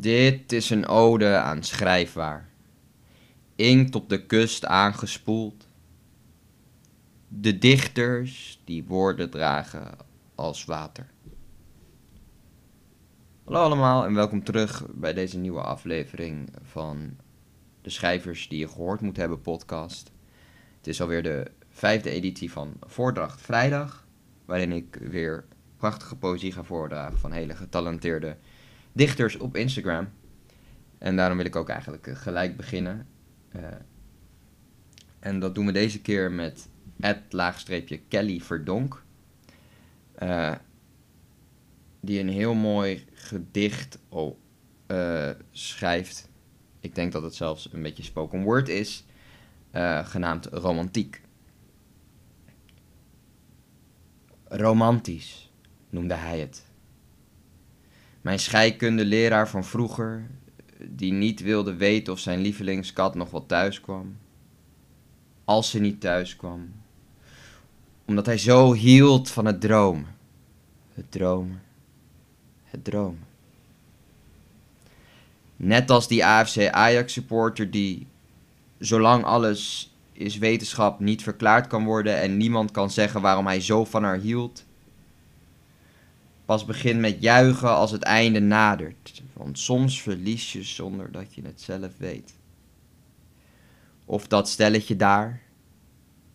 [0.00, 2.48] Dit is een ode aan schrijfwaar.
[3.56, 5.68] Inkt op de kust aangespoeld.
[7.28, 9.96] De dichters die woorden dragen
[10.34, 11.10] als water.
[13.44, 17.16] Hallo allemaal en welkom terug bij deze nieuwe aflevering van
[17.82, 20.12] de Schrijvers die je gehoord moet hebben podcast.
[20.76, 24.06] Het is alweer de vijfde editie van Voordracht Vrijdag,
[24.44, 25.44] waarin ik weer
[25.76, 28.36] prachtige poëzie ga voordragen van hele getalenteerde
[28.98, 30.08] dichters op Instagram.
[30.98, 33.06] En daarom wil ik ook eigenlijk eh, gelijk beginnen.
[33.56, 33.62] Uh,
[35.18, 36.68] en dat doen we deze keer met
[37.30, 39.04] laagstreepje Kelly Verdonk.
[40.22, 40.54] Uh,
[42.00, 43.98] die een heel mooi gedicht
[45.50, 46.28] schrijft.
[46.80, 49.04] Ik denk dat het zelfs een beetje spoken word is.
[50.02, 51.20] genaamd Romantiek.
[54.44, 55.52] Romantisch
[55.90, 56.67] noemde hij het.
[58.20, 60.26] Mijn scheikundeleraar van vroeger,
[60.78, 64.16] die niet wilde weten of zijn lievelingskat nog wel thuis kwam.
[65.44, 66.72] Als ze niet thuis kwam.
[68.06, 70.06] Omdat hij zo hield van het droom.
[70.94, 71.62] Het dromen.
[72.64, 73.26] Het dromen.
[75.56, 78.06] Net als die AFC Ajax supporter die,
[78.78, 83.84] zolang alles is wetenschap, niet verklaard kan worden en niemand kan zeggen waarom hij zo
[83.84, 84.64] van haar hield,
[86.48, 89.22] pas begint met juichen als het einde nadert.
[89.32, 92.34] Want soms verlies je zonder dat je het zelf weet.
[94.04, 95.40] Of dat stelletje daar.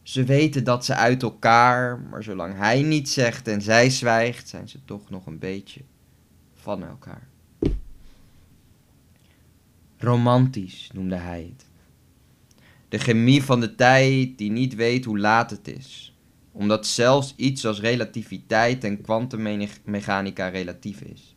[0.03, 4.69] Ze weten dat ze uit elkaar, maar zolang hij niet zegt en zij zwijgt, zijn
[4.69, 5.81] ze toch nog een beetje
[6.53, 7.27] van elkaar.
[9.97, 11.65] Romantisch noemde hij het.
[12.89, 16.12] De chemie van de tijd die niet weet hoe laat het is
[16.53, 21.35] omdat zelfs iets als relativiteit en kwantummechanica relatief is.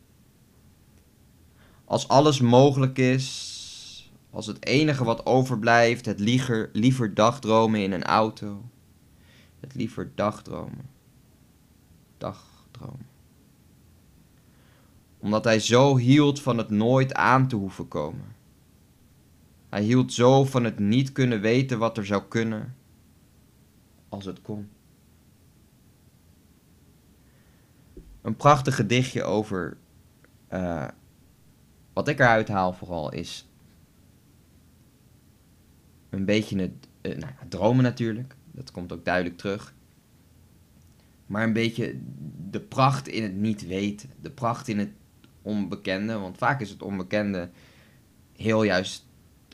[1.85, 8.03] Als alles mogelijk is, als het enige wat overblijft het liever, liever dagdromen in een
[8.03, 8.69] auto,
[9.59, 10.89] het liever dagdromen.
[12.17, 13.07] Dagdromen.
[15.19, 18.35] Omdat hij zo hield van het nooit aan te hoeven komen.
[19.69, 22.75] Hij hield zo van het niet kunnen weten wat er zou kunnen
[24.09, 24.69] als het kon.
[28.27, 29.77] Een prachtig gedichtje over.
[30.53, 30.87] Uh,
[31.93, 33.49] wat ik eruit haal vooral is.
[36.09, 36.87] Een beetje het.
[37.01, 38.35] Uh, nou, dromen natuurlijk.
[38.51, 39.73] Dat komt ook duidelijk terug.
[41.25, 41.99] Maar een beetje
[42.49, 44.09] de pracht in het niet weten.
[44.21, 44.91] De pracht in het
[45.41, 46.17] onbekende.
[46.17, 47.49] Want vaak is het onbekende
[48.35, 49.05] heel juist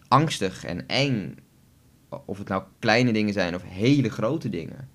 [0.07, 1.37] angstig en eng.
[2.25, 4.89] Of het nou kleine dingen zijn of hele grote dingen.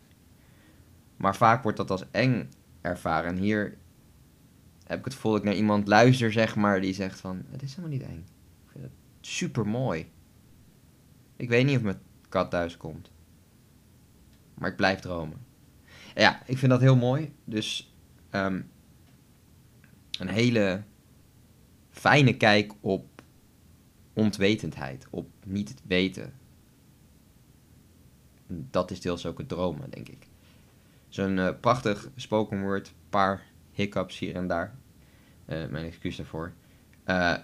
[1.17, 2.49] Maar vaak wordt dat als eng
[2.81, 3.31] ervaren.
[3.31, 3.79] En hier
[4.85, 7.63] heb ik het gevoel dat ik naar iemand luister, zeg maar, die zegt van, het
[7.63, 8.27] is helemaal niet eng.
[8.65, 10.11] Ik vind het super mooi.
[11.37, 13.11] Ik weet niet of mijn kat thuis komt.
[14.55, 15.39] Maar ik blijf dromen.
[16.15, 17.33] ja, ik vind dat heel mooi.
[17.45, 17.95] Dus
[18.31, 18.71] um,
[20.19, 20.83] een hele
[21.91, 23.23] fijne kijk op
[24.13, 26.33] ontwetendheid, op niet weten.
[28.47, 30.28] Dat is deels ook het dromen, denk ik.
[31.09, 34.75] Zo'n uh, prachtig spoken word, paar hiccups hier en daar.
[35.47, 36.53] Uh, mijn excuus daarvoor.
[37.07, 37.37] Uh,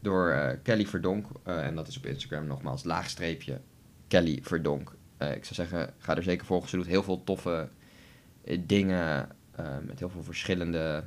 [0.00, 3.60] door Kelly Verdonk, en dat is op Instagram nogmaals, laagstreepje
[4.08, 4.96] Kelly Verdonk.
[5.18, 6.68] ik zou zeggen, ga er zeker volgen.
[6.68, 7.68] Ze doet heel veel toffe
[8.60, 9.28] dingen
[9.82, 11.04] met heel veel verschillende,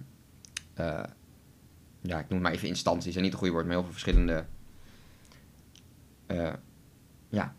[2.01, 4.45] ja, ik noem maar even instanties, en niet een goede woord, maar heel veel verschillende,
[7.29, 7.55] ja,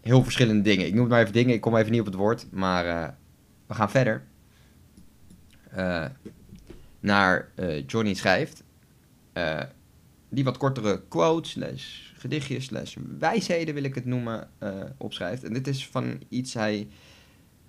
[0.00, 0.86] heel verschillende dingen.
[0.86, 3.16] Ik noem het maar even dingen, ik kom even niet op het woord, maar
[3.72, 4.22] we gaan verder
[5.76, 6.06] uh,
[7.00, 8.62] naar uh, Johnny schrijft.
[9.34, 9.60] Uh,
[10.28, 14.48] die wat kortere quotes, slash gedichtjes, slash wijsheden wil ik het noemen,
[14.96, 15.44] opschrijft.
[15.44, 16.88] En dit is van iets, hij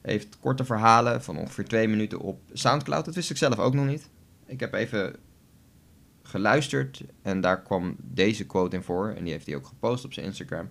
[0.02, 3.06] heeft korte verhalen van ongeveer twee minuten op Soundcloud.
[3.06, 4.10] Dat wist ik zelf ook nog niet.
[4.46, 5.16] Ik heb even
[6.24, 9.10] geluisterd en daar kwam deze quote in voor.
[9.10, 10.70] En die heeft hij ook gepost op zijn Instagram.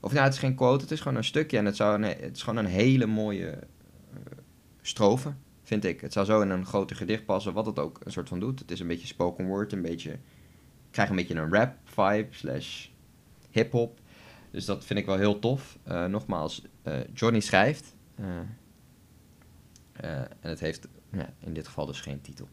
[0.00, 1.58] Of nou, het is geen quote, het is gewoon een stukje.
[1.58, 3.58] En het, zou een, het is gewoon een hele mooie
[4.82, 6.00] strofe, vind ik.
[6.00, 8.58] Het zou zo in een groter gedicht passen, wat het ook een soort van doet.
[8.58, 10.10] Het is een beetje spoken word, een beetje...
[10.10, 12.88] Ik krijg een beetje een rap vibe, slash
[13.50, 14.00] hip-hop.
[14.50, 15.78] Dus dat vind ik wel heel tof.
[15.88, 17.96] Uh, nogmaals, uh, Johnny schrijft.
[18.20, 18.26] Uh,
[20.00, 20.88] en het heeft
[21.38, 22.48] in dit geval dus geen titel.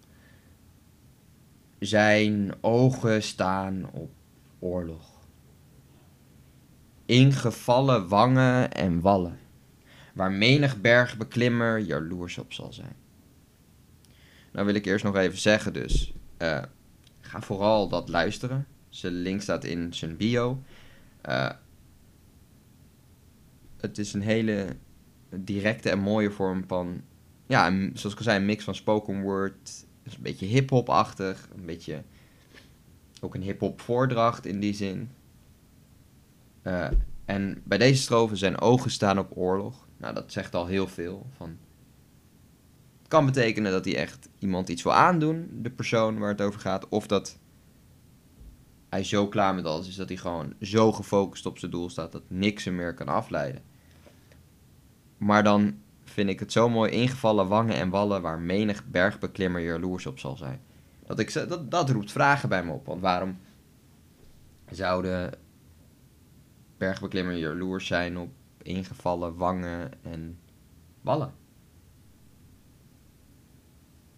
[1.79, 4.11] Zijn ogen staan op
[4.59, 5.19] oorlog.
[7.05, 9.39] Ingevallen wangen en wallen
[10.15, 12.95] waar menig bergbeklimmer jaloers op zal zijn.
[14.51, 16.61] Nou wil ik eerst nog even zeggen dus, uh,
[17.21, 18.67] ga vooral dat luisteren.
[18.89, 20.61] Zijn link staat in zijn bio.
[21.21, 21.49] Eh,
[23.77, 24.75] het is een hele
[25.29, 27.01] directe en mooie vorm van,
[27.47, 29.85] ja, zoals ik al zei, een mix van spoken word.
[30.03, 31.47] Een beetje hip-hop-achtig.
[31.55, 32.03] Een beetje
[33.21, 35.09] ook een hip-hop voordracht in die zin.
[36.61, 36.87] Eh,
[37.25, 39.84] en bij deze strofe zijn ogen staan op oorlog.
[39.97, 41.27] Nou, dat zegt al heel veel.
[41.35, 41.57] Van,
[42.97, 46.59] het kan betekenen dat hij echt iemand iets wil aandoen, de persoon waar het over
[46.59, 46.89] gaat.
[46.89, 47.39] Of dat
[48.89, 52.11] hij zo klaar met alles is dat hij gewoon zo gefocust op zijn doel staat
[52.11, 53.61] dat niks hem meer kan afleiden.
[55.17, 60.05] Maar dan vind ik het zo mooi ingevallen wangen en wallen waar menig bergbeklimmer jaloers
[60.05, 60.61] op zal zijn.
[61.05, 62.85] Dat, ik, dat, dat roept vragen bij me op.
[62.85, 63.37] Want waarom
[64.71, 65.33] zouden
[66.77, 68.29] bergbeklimmer jaloers zijn op
[68.65, 70.39] ingevallen wangen en
[71.01, 71.33] wallen?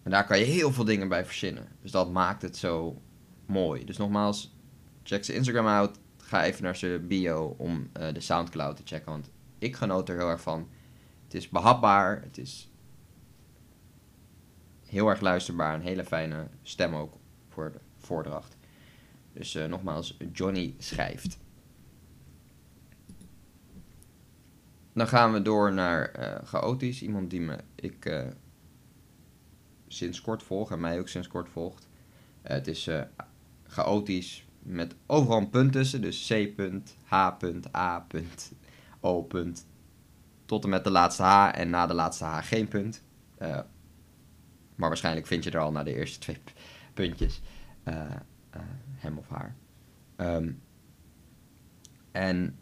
[0.02, 1.68] En daar kan je heel veel dingen bij verzinnen.
[1.82, 3.02] Dus dat maakt het zo
[3.46, 3.84] mooi.
[3.84, 4.56] Dus nogmaals,
[5.02, 5.98] check zijn Instagram uit.
[6.16, 9.12] Ga even naar zijn bio om eh, de Soundcloud te checken.
[9.12, 10.68] Want ik genoot er heel erg van.
[11.24, 12.22] Het is behapbaar.
[12.22, 12.70] Het is
[14.86, 15.74] heel erg luisterbaar.
[15.74, 17.14] Een hele fijne stem ook
[17.48, 18.56] voor de voordracht.
[19.32, 21.38] Dus eh, nogmaals, Johnny schrijft.
[24.98, 27.02] Dan gaan we door naar eh Chaotisch.
[27.02, 28.26] Iemand die me, ik eh,
[29.86, 31.88] sinds kort volg en mij ook sinds kort volgt.
[32.42, 32.90] Eh, het is
[33.66, 36.00] chaotisch met overal een punt tussen.
[36.00, 36.56] Dus C.
[36.56, 37.30] punt, H.
[37.38, 38.00] punt, A.
[38.00, 38.52] punt,
[39.00, 39.22] O.
[39.22, 39.66] punt,
[40.44, 43.02] tot en met de laatste H en na de laatste H geen punt.
[44.74, 46.38] Maar waarschijnlijk vind je er al na de eerste twee
[46.94, 47.40] puntjes
[48.96, 49.56] hem of haar.
[50.16, 50.52] Ehm,
[52.12, 52.58] en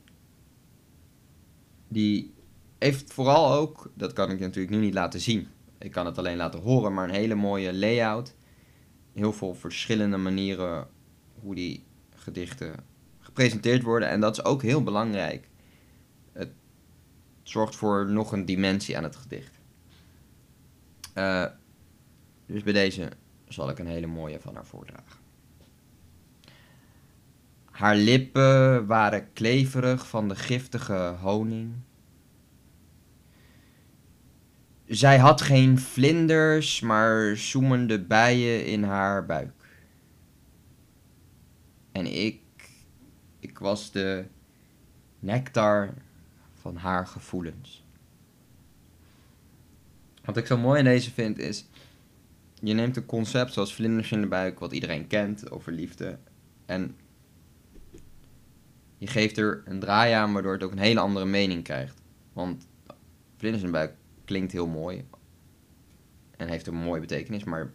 [1.89, 2.35] die
[2.79, 5.49] heeft vooral ook, dat kan ik natuurlijk nu niet laten zien.
[5.79, 8.35] Ik kan het alleen laten horen, maar een hele mooie layout.
[9.13, 10.89] Heel veel verschillende manieren
[11.41, 11.85] hoe die
[12.15, 12.75] gedichten
[13.19, 14.09] gepresenteerd worden.
[14.09, 15.49] En dat is ook heel belangrijk.
[16.33, 16.51] Het
[17.43, 19.59] zorgt voor nog een dimensie aan het gedicht.
[21.15, 21.47] Eh,
[22.47, 23.09] dus bij deze
[23.49, 25.26] zal ik een hele mooie van haar voordragen.
[27.77, 31.75] Haar lippen waren kleverig van de giftige honing.
[34.87, 39.53] Zij had geen vlinders, maar zoemende bijen in haar buik.
[41.93, 42.41] En ik,
[43.39, 44.25] ik was de
[45.19, 45.95] nectar
[46.61, 47.85] van haar gevoelens.
[50.25, 51.67] Wat ik zo mooi in deze vind is,
[52.55, 56.19] je neemt een concept zoals vlinders in de buik, wat iedereen kent over liefde,
[56.67, 56.97] en
[58.99, 62.03] je geeft er een draai aan waardoor het ook een hele andere mening krijgt.
[62.33, 62.67] Want
[63.37, 63.95] vlinders in de buik
[64.25, 65.05] klinkt heel mooi
[66.37, 67.73] en heeft een mooie betekenis, maar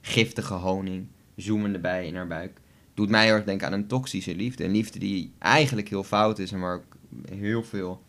[0.00, 2.60] giftige honing, zoemende bijen in haar buik,
[2.94, 4.64] doet mij heel erg denken aan een toxische liefde.
[4.64, 6.96] Een liefde die eigenlijk heel fout is en waar ook
[7.30, 8.02] heel veel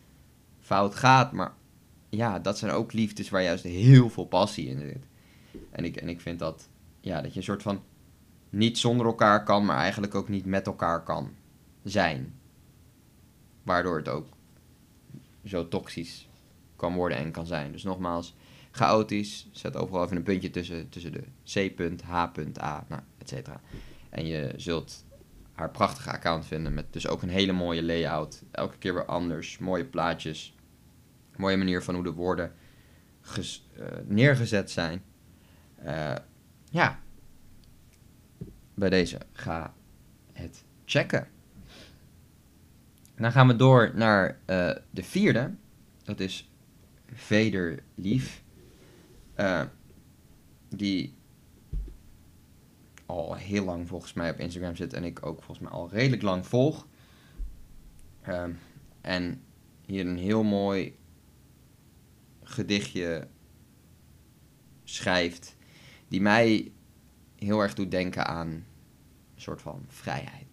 [0.59, 1.53] fout gaat, maar
[2.09, 5.05] ja, dat zijn ook liefdes waar juist heel veel passie in zit.
[5.69, 6.69] En ik, en ik vind dat,
[6.99, 7.83] ja, dat je een soort van
[8.49, 11.31] niet zonder elkaar kan, maar eigenlijk ook niet met elkaar kan
[11.83, 12.39] zijn.
[13.63, 14.27] Waardoor het ook
[15.45, 16.29] zo toxisch
[16.75, 17.71] kan worden en kan zijn.
[17.71, 18.35] Dus nogmaals,
[18.71, 19.47] chaotisch.
[19.51, 23.61] Zet overal even een puntje tussen, tussen de C-punt, H-punt, A, nou, et cetera.
[24.09, 25.05] En je zult
[25.51, 28.43] haar prachtige account vinden met dus ook een hele mooie layout.
[28.51, 30.55] Elke keer weer anders, mooie plaatjes.
[31.35, 32.53] Mooie manier van hoe de woorden
[33.35, 35.03] eh, neergezet zijn.
[35.75, 36.15] Eh,
[36.69, 36.99] ja,
[38.73, 39.73] bij deze ga
[40.33, 41.27] het checken.
[43.21, 45.53] Dan gaan we door naar eh, de vierde.
[46.03, 46.51] Dat is
[47.13, 48.43] Vederlief.
[49.33, 49.61] Eh
[50.75, 51.13] die
[53.05, 56.21] al heel lang volgens mij op Instagram zit en ik ook volgens mij al redelijk
[56.21, 56.87] lang volg.
[58.21, 58.51] Ehm,
[59.01, 59.41] en
[59.85, 60.97] hier een heel mooi
[62.43, 63.27] gedichtje
[64.83, 65.55] schrijft,
[66.07, 66.71] die mij
[67.35, 68.65] heel erg doet denken aan een
[69.35, 70.50] soort van vrijheid.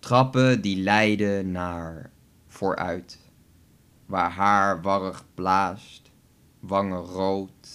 [0.00, 2.10] Trappen die leiden naar
[2.46, 3.18] vooruit,
[4.06, 6.10] waar haar warrig blaast,
[6.60, 7.68] wangen rood,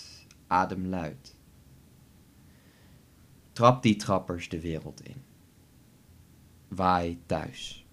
[0.48, 1.36] adem luid.
[3.52, 5.24] Trap die trappers de wereld in.
[6.68, 7.86] Waai thuis.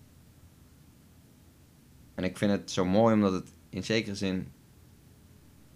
[2.15, 4.53] En ik vind het zo mooi omdat het in zekere zin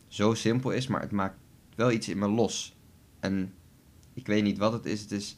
[0.08, 1.38] zo simpel is, maar het maakt
[1.74, 2.76] wel iets in me los.
[3.20, 3.54] En
[4.14, 5.00] ik weet niet wat het is.
[5.00, 5.36] Het is.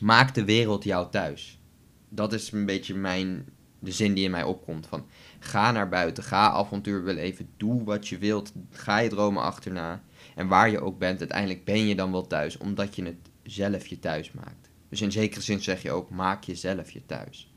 [0.00, 1.60] Maak de wereld jou thuis.
[2.08, 3.48] Dat is een beetje mijn.
[3.78, 4.86] De zin die in mij opkomt.
[4.86, 5.06] Van
[5.38, 6.22] ga naar buiten.
[6.22, 7.48] Ga avontuur beleven.
[7.56, 8.52] Doe wat je wilt.
[8.70, 10.02] Ga je dromen achterna.
[10.34, 13.86] En waar je ook bent, uiteindelijk ben je dan wel thuis, omdat je het zelf
[13.86, 14.70] je thuis maakt.
[14.88, 17.52] Dus in zekere zin zeg je ook, maak jezelf je thuis.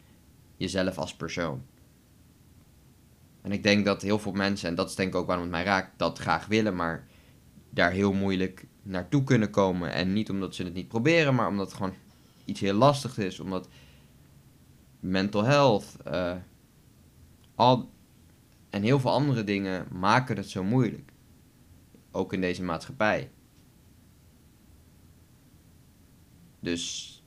[0.58, 1.62] Jezelf als persoon.
[3.42, 5.54] En ik denk dat heel veel mensen, en dat is denk ik ook waarom het
[5.54, 7.08] mij raakt, dat graag willen, maar
[7.70, 9.94] daar heel moeilijk naartoe kunnen komen.
[9.94, 11.94] En niet omdat ze het niet proberen, maar omdat het gewoon
[12.46, 13.40] iets heel lastig is.
[13.40, 13.68] Omdat
[15.00, 16.36] mental health uh,
[17.56, 17.90] al,
[18.70, 21.12] en heel veel andere dingen maken het zo moeilijk.
[22.12, 23.32] Ook in deze maatschappij.
[26.60, 27.24] Dus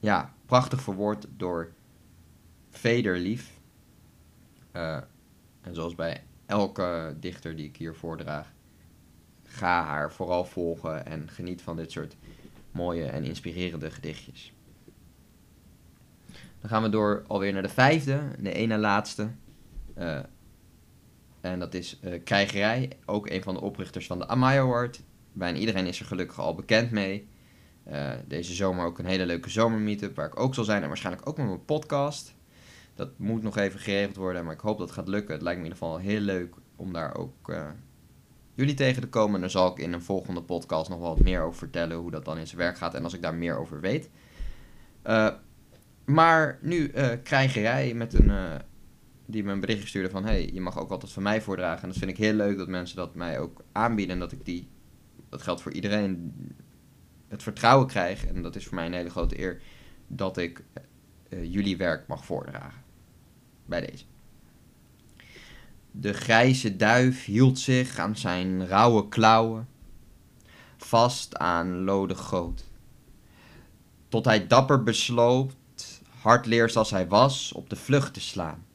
[0.00, 1.72] ja, prachtig verwoord door
[2.70, 3.60] Vederlief.
[4.72, 5.00] Uh,
[5.60, 8.52] en zoals bij elke dichter die ik hier voordraag,
[9.44, 12.16] ga haar vooral volgen en geniet van dit soort
[12.78, 14.52] mooie en inspirerende gedichtjes.
[16.60, 19.30] Dan gaan we door alweer naar de vijfde, de ene laatste.
[19.98, 20.18] Uh,
[21.40, 25.02] en dat is uh, Krijgerij, ook een van de oprichters van de Amaya Award.
[25.32, 27.28] Bijna iedereen is er gelukkig al bekend mee.
[27.90, 31.28] Uh, deze zomer ook een hele leuke zomermeetup waar ik ook zal zijn en waarschijnlijk
[31.28, 32.34] ook met mijn podcast.
[32.94, 35.34] Dat moet nog even geregeld worden, maar ik hoop dat het gaat lukken.
[35.34, 37.52] Het lijkt me in ieder geval heel leuk om daar ook
[38.58, 39.34] jullie tegen te komen.
[39.34, 42.10] En daar zal ik in een volgende podcast nog wel wat meer over vertellen hoe
[42.10, 44.10] dat dan in zijn werk gaat en als ik daar meer over weet.
[45.06, 45.30] Uh,
[46.04, 48.60] maar nu krijgerij met een,
[49.26, 50.24] die me een berichtje stuurde van...
[50.24, 51.82] hey, je mag ook altijd van mij voordragen.
[51.82, 54.44] En dat vind ik heel leuk dat mensen dat mij ook aanbieden en dat ik
[54.44, 54.68] die...
[55.28, 56.34] Dat geldt voor iedereen
[57.28, 59.62] het vertrouwen krijg, en dat is voor mij een hele grote eer,
[60.06, 60.64] dat ik
[61.28, 62.82] uh, jullie werk mag voordragen.
[63.66, 64.04] Bij deze.
[65.90, 69.68] De grijze duif hield zich aan zijn rauwe klauwen,
[70.76, 72.64] vast aan lode goot.
[74.08, 75.54] Tot hij dapper besloot,
[76.20, 78.66] hardleers als hij was, op de vlucht te slaan.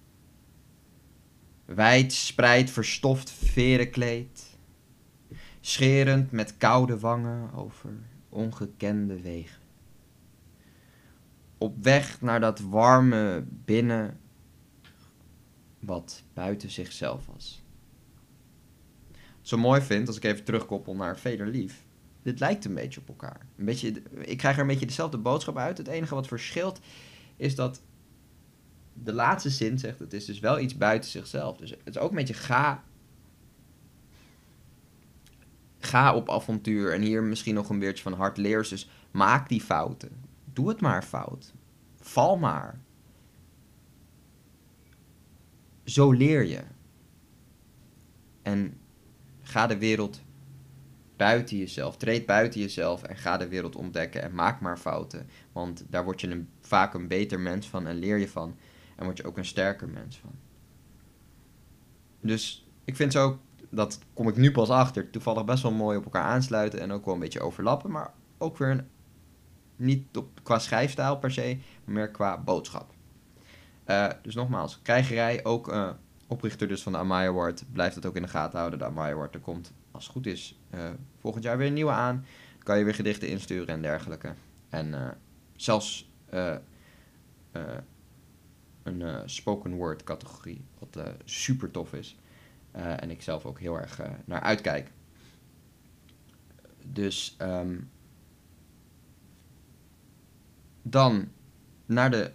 [1.65, 4.57] Wijd spreid verstoft verenkleed,
[5.61, 7.89] scherend met koude wangen over
[8.29, 9.61] ongekende wegen.
[11.57, 14.19] Op weg naar dat warme binnen
[15.85, 17.63] wat buiten zichzelf was.
[19.41, 21.85] Zo mooi vind, als ik even terugkoppel naar Vederlief,
[22.21, 23.45] dit lijkt een beetje op elkaar.
[23.57, 25.77] Een beetje, ik krijg er een beetje dezelfde boodschap uit.
[25.77, 26.79] Het enige wat verschilt
[27.35, 27.81] is dat
[28.93, 31.57] de laatste zin zegt, het is dus wel iets buiten zichzelf.
[31.57, 32.83] Dus het is ook een beetje ga
[35.85, 36.93] ga op avontuur.
[36.93, 38.69] En hier misschien nog een beetje van hard leers.
[38.69, 40.11] Dus maak die fouten.
[40.53, 41.53] Doe het maar fout.
[41.99, 42.79] Val maar.
[45.83, 46.61] Zo leer je.
[48.41, 48.77] En
[49.41, 50.21] ga de wereld
[51.15, 51.97] buiten jezelf.
[51.97, 54.21] Treed buiten jezelf en ga de wereld ontdekken.
[54.21, 55.27] En maak maar fouten.
[55.51, 58.55] Want daar word je een, vaak een beter mens van en leer je van.
[58.95, 60.31] En word je ook een sterker mens van.
[62.19, 63.39] Dus ik vind zo
[63.73, 67.05] dat kom ik nu pas achter, toevallig best wel mooi op elkaar aansluiten en ook
[67.05, 68.87] wel een beetje overlappen, maar ook weer een,
[69.75, 72.92] niet op, qua schrijfstijl per se, maar meer qua boodschap.
[73.87, 75.89] Uh, dus nogmaals, krijgerij, ook uh,
[76.27, 78.79] oprichter dus van de Amaya Award, blijft het ook in de gaten houden.
[78.79, 81.91] De Amaya Award, er komt, als het goed is, uh, volgend jaar weer een nieuwe
[81.91, 82.25] aan.
[82.59, 84.33] Kan je weer gedichten insturen en dergelijke.
[84.69, 85.17] En
[85.55, 86.11] zelfs
[88.83, 92.17] een spoken word categorie, wat super tof is.
[92.71, 94.91] En ik zelf ook heel erg naar uitkijk.
[96.85, 97.89] Dus um,
[100.81, 101.31] dan
[101.85, 102.31] naar de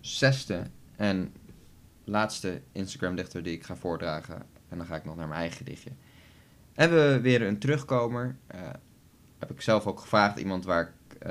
[0.00, 0.62] zesde
[0.96, 1.32] en
[2.04, 4.42] laatste Instagram-dichter die ik ga voordragen.
[4.68, 5.90] En dan ga ik nog naar mijn eigen gedichtje.
[6.72, 8.36] Hebben we weer een terugkomer.
[8.54, 8.60] Uh,
[9.38, 10.38] heb ik zelf ook gevraagd.
[10.38, 11.28] Iemand waar ik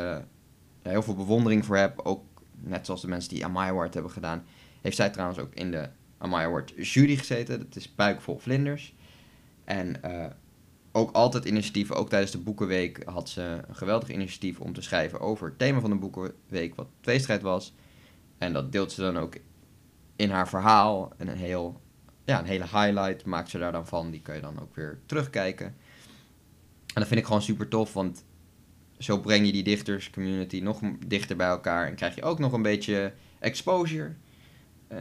[0.82, 2.00] heel veel bewondering voor heb.
[2.04, 2.24] Ook
[2.60, 4.44] net zoals de mensen die Amaya Award hebben gedaan.
[4.82, 7.60] Heeft zij trouwens ook in de Amaya wordt jury gezeten.
[7.60, 8.96] Dat is Buikvol Vlinders.
[9.64, 10.26] En uh,
[10.92, 15.20] ook altijd initiatieven, ook tijdens de Boekenweek had ze een geweldig initiatief om te schrijven
[15.20, 17.76] over het thema van de Boekenweek, wat tweestrijd was.
[18.38, 19.36] En dat deelt ze dan ook
[20.16, 21.14] in haar verhaal.
[21.18, 21.82] En een, heel,
[22.24, 24.12] ja, een hele highlight maakt ze daar dan van.
[24.12, 25.66] Die kun je dan ook weer terugkijken.
[25.66, 28.26] En dat vind ik gewoon super tof, want
[28.98, 31.88] zo breng je die dichterscommunity nog dichter bij elkaar.
[31.88, 34.14] En krijg je ook nog een beetje exposure.
[34.92, 35.00] Uh,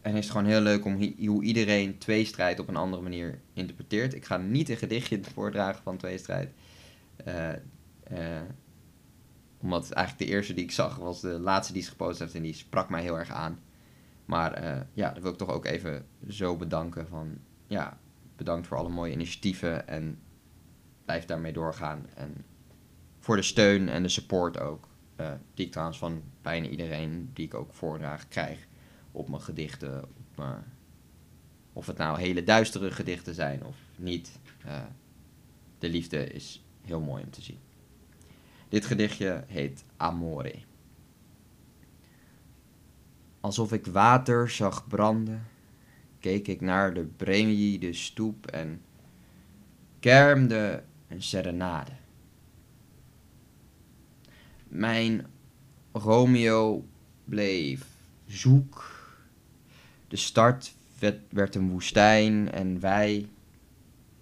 [0.00, 4.14] en is het gewoon heel leuk om hoe iedereen tweestrijd op een andere manier interpreteert.
[4.14, 6.52] Ik ga niet een gedichtje voordragen van tweestrijd.
[7.26, 7.48] Uh,
[9.64, 12.42] omdat eigenlijk de eerste die ik zag was de laatste die ze gepost heeft en
[12.42, 13.60] die sprak mij heel erg aan.
[14.24, 17.38] Maar uh, ja, dat wil ik toch ook even zo bedanken van...
[17.66, 17.98] Ja,
[18.36, 20.18] bedankt voor alle mooie initiatieven en
[21.04, 22.06] blijf daarmee doorgaan.
[22.14, 22.44] En
[23.18, 24.88] voor de steun en de support ook.
[25.54, 28.66] die ik trouwens van bijna iedereen die ik ook voordraag krijg
[29.12, 30.04] op mijn gedichten.
[30.04, 30.44] Op
[31.74, 34.38] of het nou hele duistere gedichten zijn of niet.
[34.64, 34.80] Eh,
[35.78, 37.58] de liefde is heel mooi om te zien.
[38.68, 40.54] Dit gedichtje heet Amore.
[43.40, 45.46] Alsof ik water zag branden,
[46.18, 47.04] keek ik naar de
[47.78, 48.82] de stoep en
[50.00, 51.92] kermde een serenade.
[54.68, 55.26] Mijn
[55.92, 56.84] Romeo
[57.24, 57.86] bleef
[58.26, 58.92] zoek.
[60.08, 63.28] De start werd, werd een woestijn en wij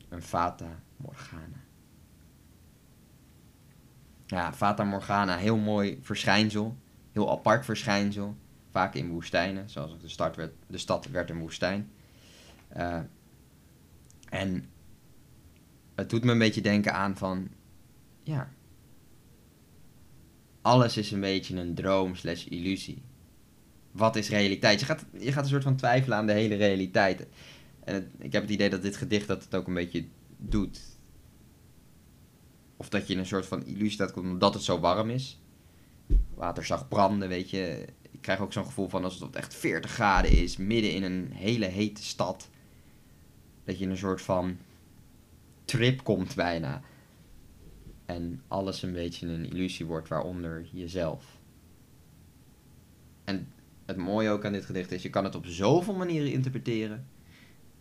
[0.08, 1.61] een Fata Morgana.
[4.32, 6.76] Ja, Fata Morgana, heel mooi verschijnsel.
[7.10, 8.36] Heel apart verschijnsel.
[8.70, 11.90] Vaak in woestijnen, zoals de, werd, de stad werd een woestijn.
[12.76, 12.98] Uh,
[14.28, 14.68] en
[15.94, 17.48] het doet me een beetje denken aan van,
[18.22, 18.52] ja,
[20.62, 23.02] alles is een beetje een droom slash illusie.
[23.90, 24.80] Wat is realiteit?
[24.80, 27.26] Je gaat, je gaat een soort van twijfelen aan de hele realiteit.
[27.84, 30.04] En ik heb het idee dat dit gedicht dat het ook een beetje
[30.36, 30.80] doet.
[32.76, 35.40] Of dat je in een soort van illusie staat omdat het zo warm is.
[36.34, 37.86] Water zag branden, weet je.
[38.10, 41.32] Ik krijg ook zo'n gevoel van als het echt 40 graden is, midden in een
[41.32, 42.48] hele hete stad.
[43.64, 44.58] Dat je in een soort van
[45.64, 46.82] trip komt bijna.
[48.06, 51.38] En alles een beetje een illusie wordt, waaronder jezelf.
[53.24, 53.52] En
[53.86, 57.06] het mooie ook aan dit gedicht is, je kan het op zoveel manieren interpreteren.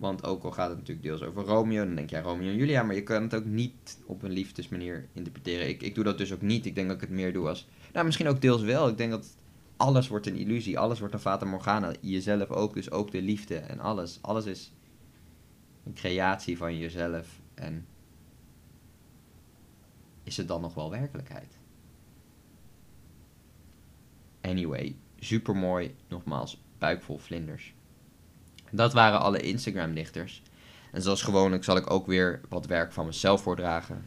[0.01, 2.55] Want ook al gaat het natuurlijk deels over Romeo, dan denk je ja, Romeo en
[2.55, 5.69] Julia, maar je kan het ook niet op een liefdesmanier interpreteren.
[5.69, 6.65] Ik, ik doe dat dus ook niet.
[6.65, 8.87] Ik denk dat ik het meer doe als, nou misschien ook deels wel.
[8.87, 9.37] Ik denk dat
[9.77, 11.93] alles wordt een illusie, alles wordt een Fata Morgana.
[11.99, 14.19] Jezelf ook, dus ook de liefde en alles.
[14.21, 14.71] Alles is
[15.83, 17.85] een creatie van jezelf en
[20.23, 21.57] is het dan nog wel werkelijkheid?
[24.41, 27.73] Anyway, super mooi, nogmaals, buikvol vlinders.
[28.71, 30.43] Dat waren alle Instagram-dichters.
[30.91, 34.05] En zoals gewoonlijk zal ik ook weer wat werk van mezelf voordragen.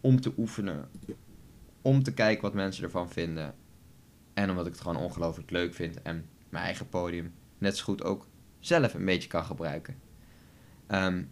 [0.00, 0.88] Om te oefenen.
[1.82, 3.54] Om te kijken wat mensen ervan vinden.
[4.34, 6.02] En omdat ik het gewoon ongelooflijk leuk vind.
[6.02, 8.26] En mijn eigen podium net zo goed ook
[8.58, 10.00] zelf een beetje kan gebruiken.
[10.88, 11.30] Um,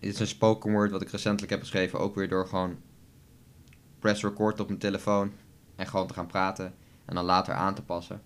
[0.00, 1.98] dit is een spoken word wat ik recentelijk heb geschreven.
[1.98, 2.76] Ook weer door gewoon
[3.98, 5.32] press record op mijn telefoon.
[5.76, 6.74] En gewoon te gaan praten.
[7.04, 8.22] En dan later aan te passen.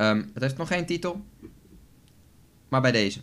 [0.00, 1.24] Um, het heeft nog geen titel.
[2.68, 3.20] Maar bij deze.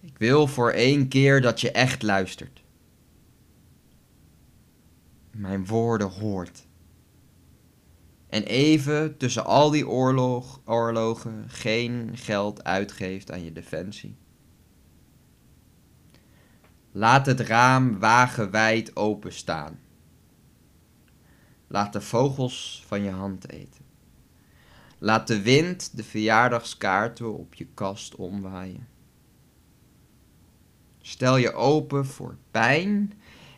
[0.00, 2.62] Ik wil voor één keer dat je echt luistert.
[5.30, 6.66] Mijn woorden hoort.
[8.28, 14.16] En even tussen al die oorlog, oorlogen geen geld uitgeeft aan je defensie.
[16.92, 19.78] Laat het raam wagenwijd openstaan.
[21.66, 23.84] Laat de vogels van je hand eten.
[25.04, 28.88] Laat de wind de verjaardagskaarten op je kast omwaaien.
[31.00, 33.12] Stel je open voor pijn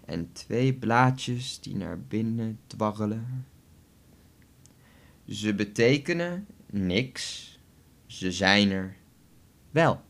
[0.04, 3.46] en twee blaadjes die naar binnen dwarrelen.
[5.28, 7.58] Ze betekenen niks,
[8.06, 8.96] ze zijn er
[9.70, 10.00] wel.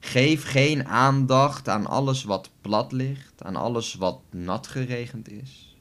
[0.00, 5.73] Geef geen aandacht aan alles wat plat ligt, aan alles wat nat geregend is.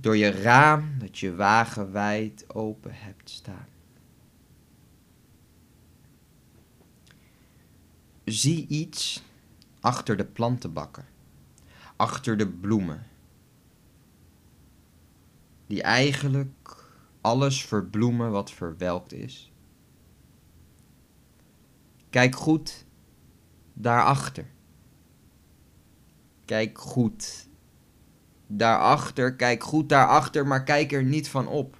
[0.00, 3.66] Door je raam dat je wagen wijd open hebt staan.
[8.24, 9.22] Zie iets
[9.80, 11.06] achter de plantenbakken,
[11.96, 13.06] achter de bloemen
[15.66, 16.86] die eigenlijk
[17.20, 19.52] alles verbloemen wat verwelkt is.
[22.10, 22.86] Kijk goed
[23.72, 24.46] daarachter.
[26.44, 27.47] Kijk goed
[28.48, 31.76] daarachter, kijk goed daarachter, maar kijk er niet van op.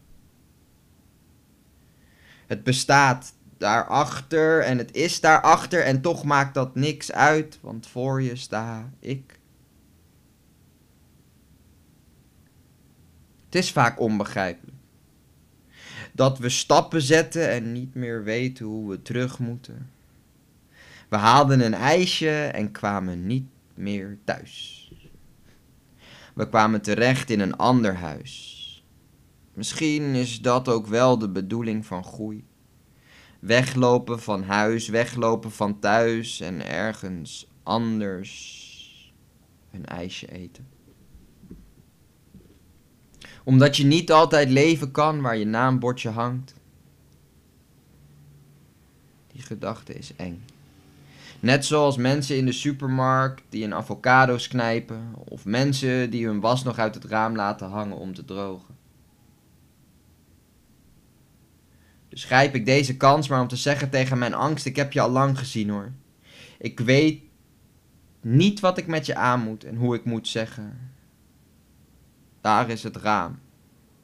[2.47, 8.23] Het bestaat daarachter en het is daarachter en toch maakt dat niks uit, want voor
[8.23, 9.39] je sta ik.
[13.45, 14.77] Het is vaak onbegrijpelijk.
[16.13, 19.91] Dat we stappen zetten en niet meer weten hoe we terug moeten.
[21.09, 24.88] We haalden een ijsje en kwamen niet meer thuis.
[26.39, 28.85] We kwamen terecht in een ander huis.
[29.55, 32.45] Misschien is dat ook wel de bedoeling van groei.
[33.41, 38.57] Weglopen van huis, weglopen van thuis en ergens anders
[39.73, 40.77] een ijsje eten
[43.49, 46.55] omdat je niet altijd leven kan waar je naambordje hangt.
[49.33, 50.45] Die gedachte is eng.
[51.41, 56.63] Net zoals mensen in de supermarkt die een avocado's knijpen, of mensen die hun was
[56.65, 58.77] nog uit het raam laten hangen om te drogen.
[62.09, 65.01] Dus grijp ik deze kans maar om te zeggen tegen mijn angst: Ik heb je
[65.01, 65.93] al lang gezien hoor.
[66.59, 67.23] Ik weet
[68.21, 70.93] niet wat ik met je aan moet en hoe ik moet zeggen.
[72.41, 73.41] Daar is het raam.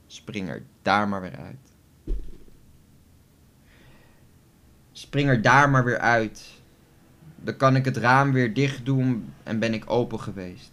[0.06, 1.72] Spring er daar maar weer uit.
[4.92, 6.53] Spring er daar maar weer uit.
[7.44, 10.70] Dan kan ik het raam weer dicht doen en ben ik open geweest.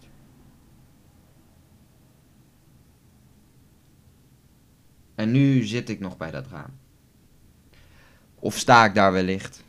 [5.14, 6.70] En nu zit ik nog bij dat raam.
[8.34, 9.64] Of sta ik daar wellicht?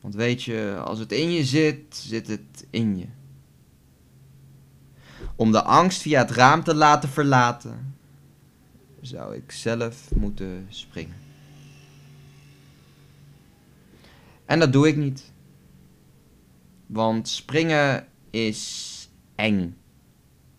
[0.00, 3.06] Want weet je, als het in je zit, zit het in je.
[5.36, 7.94] Om de angst via het raam te laten verlaten,
[9.00, 11.29] zou ik zelf moeten springen.
[14.50, 15.32] En dat doe ik niet.
[16.86, 19.76] Want springen is eng.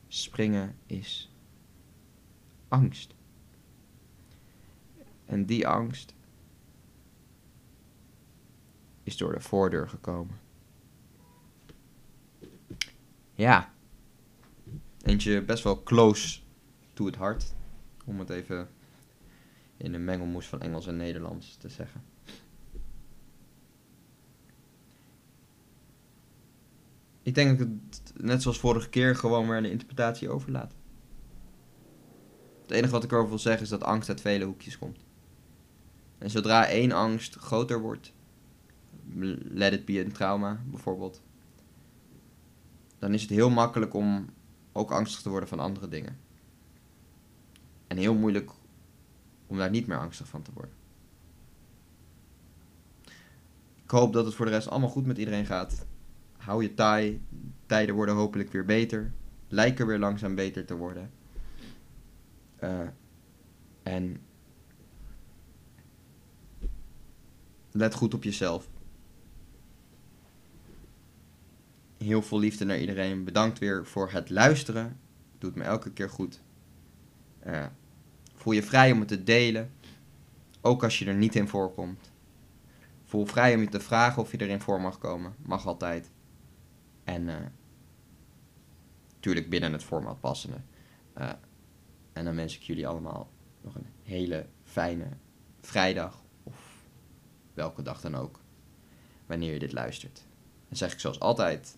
[0.07, 1.31] Springen is
[2.67, 3.13] angst.
[5.25, 6.13] En die angst
[9.03, 10.39] is door de voordeur gekomen.
[13.33, 13.73] Ja.
[15.01, 16.39] Eentje best wel close
[16.93, 17.53] to het hart.
[18.05, 18.69] Om het even
[19.77, 22.03] in een mengelmoes van Engels en Nederlands te zeggen.
[27.23, 30.73] Ik denk dat ik het net zoals vorige keer gewoon weer aan de interpretatie overlaat.
[32.61, 34.99] Het enige wat ik erover wil zeggen is dat angst uit vele hoekjes komt.
[36.17, 38.13] En zodra één angst groter wordt,
[39.43, 41.21] let it be een trauma bijvoorbeeld,
[42.99, 44.25] dan is het heel makkelijk om
[44.71, 46.19] ook angstig te worden van andere dingen.
[47.87, 48.51] En heel moeilijk
[49.47, 50.73] om daar niet meer angstig van te worden.
[53.83, 55.85] Ik hoop dat het voor de rest allemaal goed met iedereen gaat.
[56.41, 57.21] Hou je taai.
[57.65, 59.11] Tijden worden hopelijk weer beter.
[59.47, 61.11] Lijken weer langzaam beter te worden.
[62.63, 62.79] Uh,
[63.83, 64.21] en
[67.71, 68.67] let goed op jezelf.
[71.97, 73.23] Heel veel liefde naar iedereen.
[73.23, 74.99] Bedankt weer voor het luisteren.
[75.37, 76.41] Doet me elke keer goed.
[77.47, 77.65] Uh,
[78.35, 79.71] voel je vrij om het te delen.
[80.61, 82.11] Ook als je er niet in voorkomt.
[83.03, 85.35] Voel vrij om je te vragen of je erin voor mag komen.
[85.45, 86.11] Mag altijd.
[87.03, 87.53] En
[89.13, 90.57] natuurlijk binnen het format passende.
[91.17, 91.29] Uh,
[92.13, 93.29] en dan wens ik jullie allemaal
[93.61, 95.07] nog een hele fijne
[95.61, 96.85] vrijdag of
[97.53, 98.39] welke dag dan ook,
[99.25, 100.25] wanneer je dit luistert.
[100.67, 101.77] Dan zeg ik zoals altijd,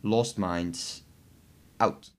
[0.00, 1.04] Lost Minds
[1.76, 2.14] out.